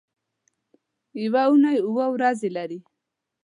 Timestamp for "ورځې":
2.15-2.49